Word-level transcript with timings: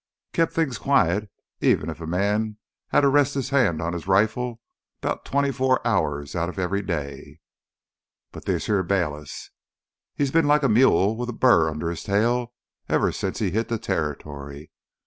Kept 0.33 0.53
things 0.53 0.79
quiet 0.79 1.29
even 1.59 1.87
if 1.87 2.01
a 2.01 2.07
man 2.07 2.57
hadda 2.87 3.07
rest 3.07 3.35
his 3.35 3.51
hand 3.51 3.83
on 3.83 3.93
his 3.93 4.07
rifle 4.07 4.59
'bout 4.99 5.25
twenty 5.25 5.51
four 5.51 5.79
hours 5.85 6.35
outta 6.35 6.59
every 6.59 6.81
day. 6.81 7.37
"But 8.31 8.45
this 8.45 8.65
here 8.65 8.81
Bayliss—he's 8.81 10.31
been 10.31 10.47
like 10.47 10.63
a 10.63 10.69
mule 10.69 11.15
with 11.15 11.29
a 11.29 11.33
burr 11.33 11.69
under 11.69 11.91
his 11.91 12.03
tail 12.03 12.51
ever 12.89 13.11
since 13.11 13.37
he 13.37 13.51
hit 13.51 13.69
th' 13.69 13.79
territory. 13.79 14.71